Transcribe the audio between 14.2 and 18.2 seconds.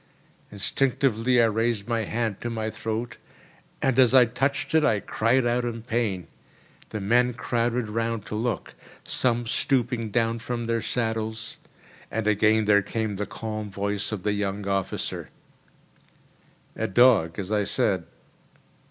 the young officer: "A dog, as I said.